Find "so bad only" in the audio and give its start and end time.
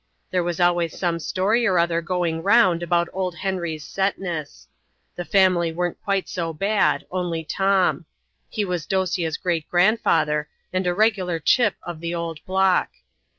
6.27-7.43